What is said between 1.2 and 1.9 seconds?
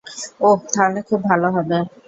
ভালো হবে।